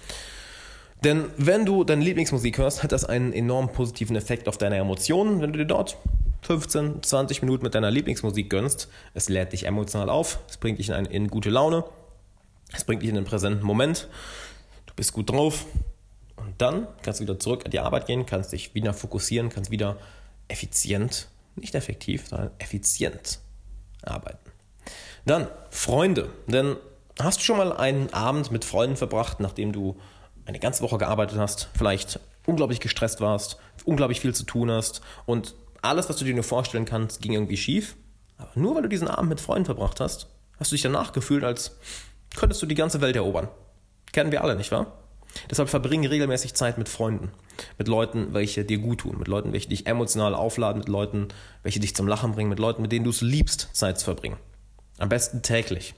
Denn 1.03 1.25
wenn 1.37 1.65
du 1.65 1.85
deine 1.85 2.03
Lieblingsmusik 2.03 2.57
hörst, 2.57 2.83
hat 2.83 2.91
das 2.91 3.05
einen 3.05 3.31
enorm 3.31 3.71
positiven 3.71 4.17
Effekt 4.17 4.49
auf 4.49 4.57
deine 4.57 4.75
Emotionen, 4.75 5.41
wenn 5.41 5.53
du 5.53 5.59
dir 5.59 5.65
dort 5.65 5.97
15, 6.41 7.01
20 7.03 7.41
Minuten 7.41 7.63
mit 7.63 7.73
deiner 7.73 7.89
Lieblingsmusik 7.89 8.49
gönnst. 8.49 8.89
Es 9.13 9.29
lädt 9.29 9.53
dich 9.53 9.65
emotional 9.65 10.09
auf, 10.09 10.39
es 10.49 10.57
bringt 10.57 10.77
dich 10.77 10.89
in, 10.89 10.95
eine, 10.95 11.07
in 11.07 11.29
gute 11.29 11.49
Laune, 11.49 11.85
es 12.73 12.83
bringt 12.83 13.01
dich 13.01 13.09
in 13.09 13.15
den 13.15 13.23
präsenten 13.23 13.65
Moment, 13.65 14.09
du 14.87 14.93
bist 14.93 15.13
gut 15.13 15.29
drauf 15.29 15.65
und 16.35 16.53
dann 16.57 16.85
kannst 17.01 17.21
du 17.21 17.23
wieder 17.23 17.39
zurück 17.39 17.63
an 17.63 17.71
die 17.71 17.79
Arbeit 17.79 18.07
gehen, 18.07 18.25
kannst 18.25 18.51
dich 18.51 18.75
wieder 18.75 18.93
fokussieren, 18.93 19.49
kannst 19.49 19.71
wieder 19.71 19.95
effizient, 20.49 21.29
nicht 21.55 21.75
effektiv, 21.75 22.27
sondern 22.27 22.51
effizient 22.59 23.39
arbeiten. 24.03 24.48
Dann 25.25 25.47
Freunde. 25.69 26.29
Denn 26.47 26.75
hast 27.19 27.39
du 27.39 27.43
schon 27.43 27.57
mal 27.57 27.73
einen 27.73 28.13
Abend 28.13 28.51
mit 28.51 28.65
Freunden 28.65 28.95
verbracht, 28.95 29.39
nachdem 29.39 29.71
du 29.71 29.97
eine 30.45 30.59
ganze 30.59 30.81
Woche 30.83 30.97
gearbeitet 30.97 31.37
hast, 31.37 31.69
vielleicht 31.77 32.19
unglaublich 32.45 32.79
gestresst 32.79 33.21
warst, 33.21 33.57
unglaublich 33.85 34.19
viel 34.19 34.33
zu 34.33 34.43
tun 34.43 34.71
hast 34.71 35.01
und 35.25 35.55
alles, 35.81 36.09
was 36.09 36.17
du 36.17 36.25
dir 36.25 36.33
nur 36.33 36.43
vorstellen 36.43 36.85
kannst, 36.85 37.21
ging 37.21 37.33
irgendwie 37.33 37.57
schief? 37.57 37.95
Aber 38.37 38.51
nur 38.55 38.75
weil 38.75 38.81
du 38.81 38.89
diesen 38.89 39.07
Abend 39.07 39.29
mit 39.29 39.41
Freunden 39.41 39.65
verbracht 39.65 39.99
hast, 39.99 40.27
hast 40.57 40.71
du 40.71 40.75
dich 40.75 40.81
danach 40.81 41.13
gefühlt, 41.13 41.43
als 41.43 41.77
könntest 42.35 42.61
du 42.61 42.65
die 42.65 42.75
ganze 42.75 43.01
Welt 43.01 43.15
erobern. 43.15 43.47
Kennen 44.11 44.31
wir 44.31 44.43
alle, 44.43 44.55
nicht 44.55 44.71
wahr? 44.71 44.99
Deshalb 45.49 45.69
verbringe 45.69 46.09
regelmäßig 46.09 46.55
Zeit 46.55 46.77
mit 46.77 46.89
Freunden, 46.89 47.31
mit 47.77 47.87
Leuten, 47.87 48.33
welche 48.33 48.65
dir 48.65 48.79
gut 48.79 49.01
tun, 49.01 49.19
mit 49.19 49.27
Leuten, 49.27 49.53
welche 49.53 49.69
dich 49.69 49.85
emotional 49.85 50.33
aufladen, 50.33 50.79
mit 50.79 50.89
Leuten, 50.89 51.27
welche 51.61 51.79
dich 51.79 51.95
zum 51.95 52.07
Lachen 52.07 52.31
bringen, 52.31 52.49
mit 52.49 52.59
Leuten, 52.59 52.81
mit 52.81 52.91
denen 52.91 53.03
du 53.03 53.11
es 53.11 53.21
liebst, 53.21 53.69
Zeit 53.73 53.99
zu 53.99 54.05
verbringen. 54.05 54.37
Am 54.99 55.09
besten 55.09 55.41
täglich. 55.41 55.95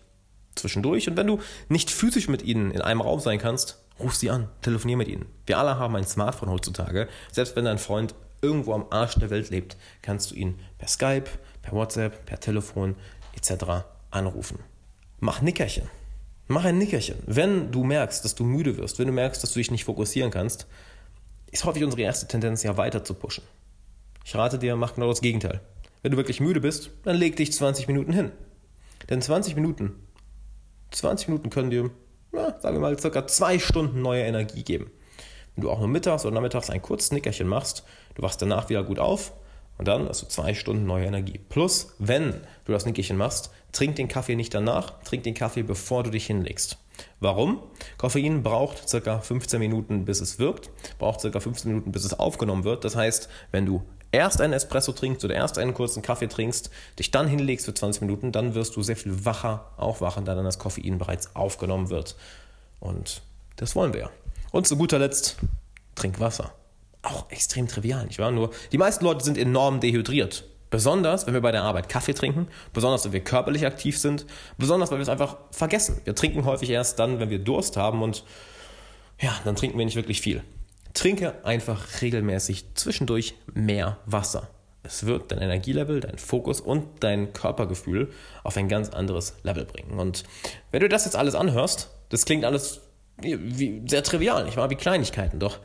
Zwischendurch. 0.56 1.08
Und 1.08 1.18
wenn 1.18 1.28
du 1.28 1.40
nicht 1.70 1.90
physisch 1.90 2.28
mit 2.28 2.42
ihnen 2.42 2.72
in 2.72 2.82
einem 2.82 3.02
Raum 3.02 3.20
sein 3.20 3.40
kannst, 3.40 3.80
ruf 4.00 4.16
sie 4.16 4.30
an, 4.30 4.48
telefonier 4.62 4.98
mit 4.98 5.08
ihnen. 5.08 5.26
Wir 5.46 5.58
alle 5.58 5.78
haben 5.78 5.96
ein 5.96 6.06
Smartphone 6.06 6.50
heutzutage. 6.50 7.08
Selbst 7.32 7.56
wenn 7.56 7.66
dein 7.66 7.78
Freund 7.78 8.16
irgendwo 8.42 8.74
am 8.74 8.86
Arsch 8.90 9.16
der 9.16 9.30
Welt 9.30 9.50
lebt, 9.50 9.78
kannst 10.02 10.32
du 10.32 10.36
ihn 10.36 10.60
per 10.78 10.88
Skype, 10.88 11.30
per 11.62 11.74
WhatsApp, 11.74 12.26
per 12.26 12.40
Telefon 12.40 12.96
etc. 13.36 13.86
anrufen. 14.10 14.60
Mach 15.20 15.42
Nickerchen. 15.42 15.90
Mach 16.48 16.66
ein 16.66 16.78
Nickerchen. 16.78 17.18
Wenn 17.26 17.72
du 17.72 17.84
merkst, 17.84 18.26
dass 18.26 18.36
du 18.36 18.44
müde 18.44 18.78
wirst, 18.78 19.00
wenn 19.00 19.08
du 19.08 19.14
merkst, 19.14 19.42
dass 19.42 19.54
du 19.54 19.60
dich 19.60 19.72
nicht 19.72 19.86
fokussieren 19.86 20.32
kannst, 20.32 20.68
ist 21.52 21.66
häufig 21.66 21.84
unsere 21.84 22.02
erste 22.02 22.28
Tendenz 22.28 22.64
ja 22.64 22.78
weiter 22.78 23.04
zu 23.04 23.14
pushen. 23.14 23.44
Ich 24.26 24.36
rate 24.36 24.60
dir, 24.60 24.76
mach 24.76 24.96
genau 24.96 25.10
das 25.10 25.22
Gegenteil. 25.22 25.62
Wenn 26.02 26.12
du 26.12 26.18
wirklich 26.18 26.40
müde 26.40 26.62
bist, 26.62 26.90
dann 27.04 27.16
leg 27.16 27.36
dich 27.36 27.54
20 27.54 27.88
Minuten 27.88 28.12
hin. 28.12 28.32
Denn 29.12 29.22
20 29.22 29.58
Minuten, 29.58 30.08
20 30.92 31.28
Minuten 31.28 31.50
können 31.50 31.70
dir, 31.70 31.92
na, 32.32 32.58
sagen 32.62 32.78
wir 32.78 32.80
mal, 32.80 32.98
circa 32.98 33.28
zwei 33.28 33.60
Stunden 33.60 34.02
neue 34.02 34.24
Energie 34.24 34.64
geben. 34.64 34.90
Wenn 35.54 35.64
du 35.64 35.70
auch 35.70 35.80
nur 35.80 35.90
mittags 35.90 36.26
oder 36.26 36.34
nachmittags 36.34 36.70
ein 36.70 36.82
kurzes 36.82 37.12
Nickerchen 37.12 37.46
machst, 37.46 37.84
du 38.16 38.22
wachst 38.22 38.42
danach 38.42 38.70
wieder 38.70 38.86
gut 38.86 39.00
auf 39.00 39.34
und 39.78 39.90
dann 39.90 40.08
hast 40.08 40.22
du 40.22 40.28
zwei 40.28 40.54
Stunden 40.54 40.86
neue 40.86 41.08
Energie. 41.08 41.42
Plus, 41.50 41.94
wenn 42.00 42.36
du 42.64 42.72
das 42.72 42.86
Nickerchen 42.86 43.18
machst, 43.18 43.52
trink 43.74 43.98
den 43.98 44.08
Kaffee 44.08 44.38
nicht 44.38 44.54
danach, 44.54 45.04
trink 45.04 45.24
den 45.24 45.34
Kaffee, 45.34 45.64
bevor 45.64 46.04
du 46.04 46.10
dich 46.10 46.28
hinlegst. 46.28 46.78
Warum? 47.20 47.62
Koffein 47.98 48.44
braucht 48.44 48.88
circa 48.88 49.20
15 49.20 49.60
Minuten, 49.60 50.06
bis 50.06 50.22
es 50.22 50.40
wirkt, 50.40 50.70
braucht 51.00 51.20
circa 51.20 51.42
15 51.42 51.70
Minuten, 51.70 51.92
bis 51.92 52.06
es 52.06 52.18
aufgenommen 52.18 52.64
wird. 52.64 52.86
Das 52.86 52.96
heißt, 52.96 53.28
wenn 53.52 53.66
du 53.66 53.84
erst 54.12 54.42
einen 54.42 54.54
Espresso 54.54 54.92
trinkst 54.92 55.24
oder 55.24 55.36
erst 55.36 55.58
einen 55.58 55.74
kurzen 55.74 56.02
Kaffee 56.02 56.28
trinkst, 56.28 56.70
dich 57.00 57.12
dann 57.12 57.28
hinlegst 57.28 57.66
für 57.66 57.74
20 57.74 58.02
Minuten, 58.02 58.32
dann 58.32 58.56
wirst 58.56 58.76
du 58.76 58.84
sehr 58.84 58.96
viel 58.96 59.26
wacher 59.26 59.72
aufwachen, 59.78 60.26
da 60.26 60.36
dann 60.36 60.46
das 60.46 60.60
Koffein 60.60 60.98
bereits 60.98 61.36
aufgenommen 61.36 61.90
wird. 61.90 62.16
Und 62.80 63.22
Das 63.58 63.76
wollen 63.76 63.94
wir 63.94 64.02
ja. 64.02 64.10
Und 64.52 64.68
zu 64.68 64.76
guter 64.76 64.98
Letzt, 65.00 65.38
trink 65.96 66.20
Wasser. 66.20 66.52
Auch 67.04 67.30
extrem 67.30 67.68
trivial, 67.68 68.06
nicht 68.06 68.20
wahr? 68.20 68.32
Nur 68.32 68.52
die 68.72 68.78
meisten 68.78 69.06
Leute 69.06 69.24
sind 69.24 69.38
enorm 69.38 69.80
dehydriert. 69.80 70.46
Besonders, 70.72 71.28
wenn 71.28 71.34
wir 71.34 71.42
bei 71.42 71.52
der 71.52 71.64
Arbeit 71.64 71.90
Kaffee 71.90 72.14
trinken, 72.14 72.48
besonders, 72.74 73.04
wenn 73.04 73.12
wir 73.12 73.24
körperlich 73.24 73.66
aktiv 73.66 74.00
sind, 74.00 74.26
besonders, 74.58 74.90
weil 74.90 75.00
wir 75.00 75.04
es 75.04 75.10
einfach 75.10 75.38
vergessen. 75.52 76.02
Wir 76.06 76.16
trinken 76.16 76.46
häufig 76.46 76.70
erst 76.70 76.98
dann, 76.98 77.20
wenn 77.20 77.30
wir 77.30 77.40
Durst 77.40 77.76
haben 77.76 78.02
und 78.02 78.24
ja, 79.20 79.38
dann 79.44 79.56
trinken 79.56 79.78
wir 79.78 79.86
nicht 79.86 79.98
wirklich 79.98 80.22
viel. 80.22 80.44
Trinke 80.94 81.46
einfach 81.46 82.02
regelmäßig 82.02 82.76
zwischendurch 82.76 83.36
mehr 83.54 83.98
Wasser. 84.06 84.50
Es 84.84 85.06
wird 85.06 85.32
dein 85.32 85.40
Energielevel, 85.40 86.00
dein 86.00 86.18
Fokus 86.18 86.60
und 86.60 87.04
dein 87.04 87.34
Körpergefühl 87.34 88.12
auf 88.44 88.58
ein 88.58 88.68
ganz 88.68 88.90
anderes 88.90 89.36
Level 89.44 89.66
bringen. 89.66 90.00
Und 90.00 90.24
wenn 90.72 90.82
du 90.82 90.90
das 90.90 91.06
jetzt 91.06 91.16
alles 91.16 91.36
anhörst, 91.36 91.90
das 92.10 92.26
klingt 92.26 92.46
alles 92.46 92.82
wie, 93.22 93.84
sehr 93.88 94.04
trivial, 94.04 94.46
nicht 94.46 94.58
wahr? 94.58 94.70
Wie 94.70 94.76
Kleinigkeiten. 94.76 95.40
Doch 95.40 95.60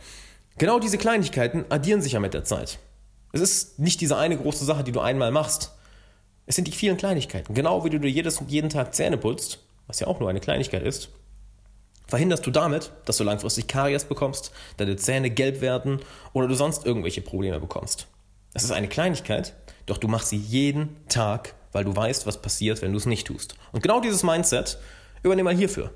genau 0.58 0.78
diese 0.78 0.98
Kleinigkeiten 0.98 1.64
addieren 1.70 2.02
sich 2.02 2.12
ja 2.12 2.20
mit 2.20 2.34
der 2.34 2.44
Zeit. 2.44 2.78
Es 3.32 3.40
ist 3.40 3.78
nicht 3.78 4.00
diese 4.00 4.16
eine 4.16 4.36
große 4.36 4.64
Sache, 4.64 4.84
die 4.84 4.92
du 4.92 5.00
einmal 5.00 5.30
machst. 5.30 5.72
Es 6.46 6.54
sind 6.54 6.68
die 6.68 6.72
vielen 6.72 6.96
Kleinigkeiten. 6.96 7.54
Genau 7.54 7.84
wie 7.84 7.90
du 7.90 7.98
dir 7.98 8.10
jedes, 8.10 8.40
jeden 8.46 8.70
Tag 8.70 8.94
Zähne 8.94 9.16
putzt, 9.16 9.60
was 9.86 10.00
ja 10.00 10.06
auch 10.06 10.20
nur 10.20 10.28
eine 10.28 10.40
Kleinigkeit 10.40 10.82
ist, 10.82 11.08
verhinderst 12.06 12.46
du 12.46 12.50
damit, 12.50 12.92
dass 13.04 13.16
du 13.16 13.24
langfristig 13.24 13.66
Karies 13.66 14.04
bekommst, 14.04 14.52
deine 14.76 14.96
Zähne 14.96 15.30
gelb 15.30 15.60
werden 15.60 16.00
oder 16.32 16.48
du 16.48 16.54
sonst 16.54 16.86
irgendwelche 16.86 17.20
Probleme 17.20 17.60
bekommst. 17.60 18.06
Es 18.54 18.64
ist 18.64 18.70
eine 18.70 18.88
Kleinigkeit, 18.88 19.54
doch 19.86 19.98
du 19.98 20.08
machst 20.08 20.28
sie 20.28 20.36
jeden 20.36 20.96
Tag, 21.08 21.54
weil 21.72 21.84
du 21.84 21.94
weißt, 21.94 22.26
was 22.26 22.40
passiert, 22.40 22.80
wenn 22.82 22.92
du 22.92 22.98
es 22.98 23.06
nicht 23.06 23.26
tust. 23.26 23.54
Und 23.72 23.82
genau 23.82 24.00
dieses 24.00 24.22
Mindset 24.22 24.78
übernimm 25.22 25.44
mal 25.44 25.54
hierfür. 25.56 25.92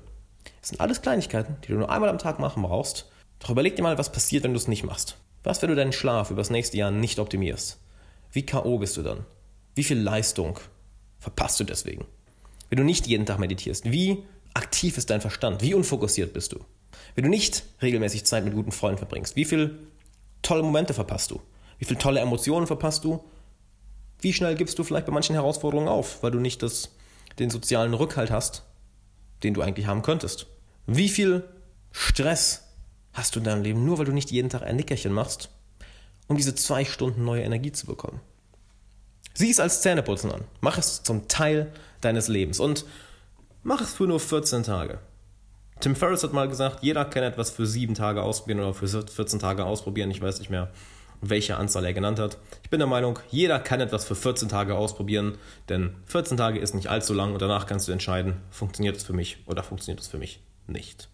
Es 0.61 0.69
sind 0.69 0.79
alles 0.79 1.01
Kleinigkeiten, 1.01 1.57
die 1.63 1.69
du 1.69 1.75
nur 1.75 1.89
einmal 1.89 2.09
am 2.09 2.19
Tag 2.19 2.39
machen 2.39 2.63
brauchst. 2.63 3.09
Doch 3.39 3.49
überleg 3.49 3.75
dir 3.75 3.83
mal, 3.83 3.97
was 3.97 4.11
passiert, 4.11 4.43
wenn 4.43 4.53
du 4.53 4.59
es 4.59 4.67
nicht 4.67 4.83
machst. 4.83 5.17
Was, 5.43 5.61
wenn 5.61 5.69
du 5.69 5.75
deinen 5.75 5.93
Schlaf 5.93 6.29
über 6.29 6.41
das 6.41 6.51
nächste 6.51 6.77
Jahr 6.77 6.91
nicht 6.91 7.17
optimierst? 7.17 7.79
Wie 8.31 8.45
K.O. 8.45 8.77
bist 8.77 8.95
du 8.97 9.01
dann? 9.01 9.25
Wie 9.73 9.83
viel 9.83 9.99
Leistung 9.99 10.59
verpasst 11.17 11.59
du 11.59 11.63
deswegen? 11.63 12.05
Wenn 12.69 12.77
du 12.77 12.83
nicht 12.83 13.07
jeden 13.07 13.25
Tag 13.25 13.39
meditierst, 13.39 13.91
wie 13.91 14.23
aktiv 14.53 14.97
ist 14.97 15.09
dein 15.09 15.21
Verstand? 15.21 15.61
Wie 15.61 15.73
unfokussiert 15.73 16.33
bist 16.33 16.53
du? 16.53 16.59
Wenn 17.15 17.23
du 17.23 17.29
nicht 17.29 17.63
regelmäßig 17.81 18.25
Zeit 18.25 18.43
mit 18.43 18.53
guten 18.53 18.71
Freunden 18.71 18.97
verbringst, 18.97 19.35
wie 19.35 19.45
viele 19.45 19.79
tolle 20.41 20.63
Momente 20.63 20.93
verpasst 20.93 21.31
du? 21.31 21.41
Wie 21.77 21.85
viele 21.85 21.99
tolle 21.99 22.19
Emotionen 22.19 22.67
verpasst 22.67 23.03
du? 23.03 23.23
Wie 24.19 24.33
schnell 24.33 24.55
gibst 24.55 24.77
du 24.77 24.83
vielleicht 24.83 25.07
bei 25.07 25.11
manchen 25.11 25.33
Herausforderungen 25.33 25.89
auf, 25.89 26.21
weil 26.21 26.31
du 26.31 26.39
nicht 26.39 26.61
das, 26.61 26.89
den 27.39 27.49
sozialen 27.49 27.93
Rückhalt 27.93 28.31
hast, 28.31 28.63
den 29.43 29.53
du 29.53 29.61
eigentlich 29.61 29.87
haben 29.87 30.03
könntest? 30.03 30.47
Wie 30.85 31.09
viel 31.09 31.43
Stress 31.91 32.63
hast 33.13 33.35
du 33.35 33.39
in 33.39 33.45
deinem 33.45 33.63
Leben, 33.63 33.85
nur 33.85 33.97
weil 33.97 34.05
du 34.05 34.13
nicht 34.13 34.31
jeden 34.31 34.49
Tag 34.49 34.63
ein 34.63 34.75
Nickerchen 34.75 35.11
machst, 35.11 35.49
um 36.27 36.37
diese 36.37 36.55
zwei 36.55 36.85
Stunden 36.85 37.25
neue 37.25 37.43
Energie 37.43 37.71
zu 37.71 37.85
bekommen. 37.85 38.21
Sieh 39.33 39.49
es 39.49 39.59
als 39.59 39.81
Zähneputzen 39.81 40.31
an. 40.31 40.43
Mach 40.61 40.77
es 40.77 41.03
zum 41.03 41.27
Teil 41.27 41.71
deines 42.01 42.27
Lebens 42.27 42.59
und 42.59 42.85
mach 43.63 43.81
es 43.81 43.93
für 43.93 44.07
nur 44.07 44.19
14 44.19 44.63
Tage. 44.63 44.99
Tim 45.79 45.95
Ferriss 45.95 46.23
hat 46.23 46.33
mal 46.33 46.47
gesagt, 46.47 46.83
jeder 46.83 47.05
kann 47.05 47.23
etwas 47.23 47.49
für 47.49 47.65
sieben 47.65 47.95
Tage 47.95 48.21
ausprobieren 48.21 48.59
oder 48.59 48.73
für 48.73 48.87
14 48.87 49.39
Tage 49.39 49.65
ausprobieren. 49.65 50.11
Ich 50.11 50.21
weiß 50.21 50.39
nicht 50.39 50.51
mehr, 50.51 50.69
welche 51.21 51.57
Anzahl 51.57 51.85
er 51.85 51.93
genannt 51.93 52.19
hat. 52.19 52.37
Ich 52.63 52.69
bin 52.69 52.79
der 52.79 52.87
Meinung, 52.87 53.19
jeder 53.29 53.59
kann 53.59 53.79
etwas 53.81 54.05
für 54.05 54.15
14 54.15 54.49
Tage 54.49 54.75
ausprobieren, 54.75 55.37
denn 55.69 55.95
14 56.05 56.37
Tage 56.37 56.59
ist 56.59 56.75
nicht 56.75 56.87
allzu 56.87 57.13
lang 57.13 57.33
und 57.33 57.41
danach 57.41 57.65
kannst 57.65 57.87
du 57.87 57.91
entscheiden, 57.91 58.37
funktioniert 58.51 58.97
es 58.97 59.03
für 59.03 59.13
mich 59.13 59.37
oder 59.47 59.63
funktioniert 59.63 60.01
es 60.01 60.07
für 60.07 60.17
mich 60.17 60.41
nicht. 60.67 61.09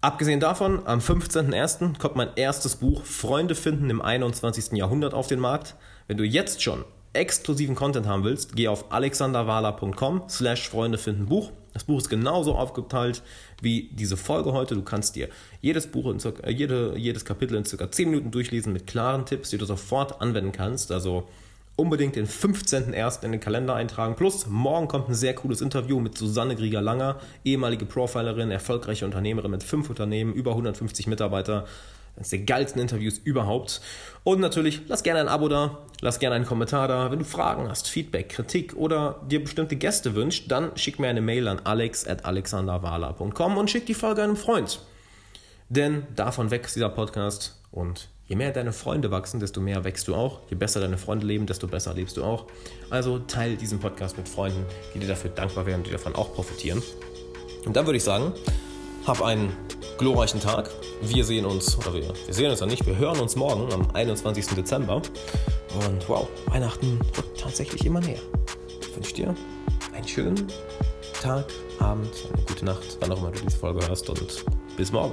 Abgesehen 0.00 0.40
davon, 0.40 0.86
am 0.86 1.00
15.01. 1.00 1.98
kommt 1.98 2.16
mein 2.16 2.30
erstes 2.36 2.76
Buch 2.76 3.04
Freunde 3.04 3.54
finden 3.54 3.90
im 3.90 4.00
21. 4.00 4.72
Jahrhundert 4.72 5.14
auf 5.14 5.26
den 5.26 5.40
Markt. 5.40 5.74
Wenn 6.06 6.16
du 6.16 6.24
jetzt 6.24 6.62
schon 6.62 6.84
exklusiven 7.16 7.74
Content 7.74 8.06
haben 8.06 8.24
willst, 8.24 8.54
geh 8.54 8.68
auf 8.68 8.92
alexanderwala.com 8.92 10.22
slash 10.28 10.68
Freunde 10.68 10.98
finden 10.98 11.26
Buch. 11.26 11.50
Das 11.72 11.84
Buch 11.84 11.98
ist 11.98 12.08
genauso 12.08 12.54
aufgeteilt 12.54 13.22
wie 13.60 13.90
diese 13.92 14.16
Folge 14.16 14.52
heute. 14.52 14.74
Du 14.74 14.82
kannst 14.82 15.14
dir 15.16 15.28
jedes 15.60 15.86
Buch, 15.86 16.10
in 16.10 16.20
circa, 16.20 16.48
jede, 16.48 16.96
jedes 16.96 17.24
Kapitel 17.24 17.56
in 17.56 17.64
circa 17.66 17.90
10 17.90 18.08
Minuten 18.10 18.30
durchlesen 18.30 18.72
mit 18.72 18.86
klaren 18.86 19.26
Tipps, 19.26 19.50
die 19.50 19.58
du 19.58 19.66
sofort 19.66 20.22
anwenden 20.22 20.52
kannst. 20.52 20.90
Also 20.90 21.28
unbedingt 21.76 22.16
den 22.16 22.26
15.01. 22.26 23.24
in 23.24 23.32
den 23.32 23.40
Kalender 23.40 23.74
eintragen. 23.74 24.16
Plus, 24.16 24.46
morgen 24.46 24.88
kommt 24.88 25.10
ein 25.10 25.14
sehr 25.14 25.34
cooles 25.34 25.60
Interview 25.60 26.00
mit 26.00 26.16
Susanne 26.16 26.56
Grieger-Langer, 26.56 27.20
ehemalige 27.44 27.84
Profilerin, 27.84 28.50
erfolgreiche 28.50 29.04
Unternehmerin 29.04 29.50
mit 29.50 29.62
fünf 29.62 29.90
Unternehmen, 29.90 30.32
über 30.32 30.52
150 30.52 31.06
Mitarbeiter. 31.06 31.66
Eines 32.16 32.30
der 32.30 32.40
geilsten 32.40 32.80
Interviews 32.80 33.18
überhaupt. 33.18 33.80
Und 34.24 34.40
natürlich, 34.40 34.82
lass 34.88 35.02
gerne 35.02 35.20
ein 35.20 35.28
Abo 35.28 35.48
da, 35.48 35.78
lass 36.00 36.18
gerne 36.18 36.36
einen 36.36 36.46
Kommentar 36.46 36.88
da. 36.88 37.10
Wenn 37.10 37.20
du 37.20 37.24
Fragen 37.24 37.68
hast, 37.68 37.88
Feedback, 37.88 38.30
Kritik 38.30 38.74
oder 38.74 39.20
dir 39.28 39.42
bestimmte 39.42 39.76
Gäste 39.76 40.14
wünscht, 40.14 40.50
dann 40.50 40.76
schick 40.76 40.98
mir 40.98 41.08
eine 41.08 41.20
Mail 41.20 41.46
an 41.48 41.60
alex.alexanderwala.com 41.62 43.58
und 43.58 43.70
schick 43.70 43.86
die 43.86 43.94
Folge 43.94 44.22
einem 44.22 44.36
Freund. 44.36 44.80
Denn 45.68 46.06
davon 46.14 46.50
wächst 46.50 46.76
dieser 46.76 46.88
Podcast 46.88 47.60
und 47.70 48.08
Je 48.28 48.34
mehr 48.34 48.50
deine 48.50 48.72
Freunde 48.72 49.12
wachsen, 49.12 49.38
desto 49.38 49.60
mehr 49.60 49.84
wächst 49.84 50.08
du 50.08 50.14
auch. 50.16 50.40
Je 50.50 50.56
besser 50.56 50.80
deine 50.80 50.98
Freunde 50.98 51.26
leben, 51.26 51.46
desto 51.46 51.68
besser 51.68 51.94
lebst 51.94 52.16
du 52.16 52.24
auch. 52.24 52.46
Also 52.90 53.20
teile 53.20 53.56
diesen 53.56 53.78
Podcast 53.78 54.16
mit 54.16 54.28
Freunden, 54.28 54.64
die 54.94 54.98
dir 54.98 55.06
dafür 55.06 55.30
dankbar 55.30 55.64
wären, 55.64 55.84
die 55.84 55.92
davon 55.92 56.16
auch 56.16 56.34
profitieren. 56.34 56.82
Und 57.64 57.76
dann 57.76 57.86
würde 57.86 57.98
ich 57.98 58.02
sagen, 58.02 58.32
hab 59.06 59.22
einen 59.22 59.52
glorreichen 59.98 60.40
Tag. 60.40 60.70
Wir 61.00 61.24
sehen 61.24 61.46
uns, 61.46 61.78
oder 61.78 61.94
wir, 61.94 62.02
wir 62.02 62.34
sehen 62.34 62.50
uns 62.50 62.60
ja 62.60 62.66
nicht, 62.66 62.84
wir 62.86 62.96
hören 62.96 63.20
uns 63.20 63.36
morgen 63.36 63.72
am 63.72 63.88
21. 63.92 64.46
Dezember. 64.48 64.96
Und 64.96 66.08
wow, 66.08 66.28
Weihnachten 66.46 66.98
wird 67.14 67.38
tatsächlich 67.38 67.86
immer 67.86 68.00
näher. 68.00 68.20
Ich 68.80 68.96
wünsche 68.96 69.14
dir 69.14 69.34
einen 69.94 70.08
schönen 70.08 70.48
Tag, 71.22 71.46
Abend, 71.78 72.10
eine 72.32 72.42
gute 72.44 72.64
Nacht, 72.64 72.96
wann 73.00 73.12
auch 73.12 73.18
immer 73.18 73.30
du 73.30 73.40
diese 73.40 73.58
Folge 73.58 73.86
hörst 73.86 74.08
und 74.10 74.44
bis 74.76 74.90
morgen. 74.90 75.12